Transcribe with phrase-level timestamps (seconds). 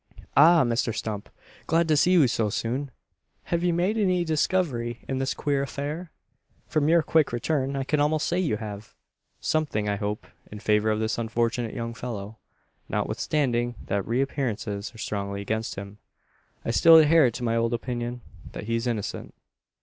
[0.35, 0.63] "Ah!
[0.63, 1.29] Mr Stump!
[1.67, 2.89] Glad to see you so soon.
[3.43, 6.11] Have you made any discovery in this queer affair?
[6.65, 8.95] From your quick return, I can almost say you have.
[9.39, 12.39] Something, I hope, in favour of this unfortunate young fellow.
[12.89, 15.99] Notwithstanding that appearances are strongly against him,
[16.65, 18.21] I still adhere to my old opinion
[18.53, 19.35] that he's innocent.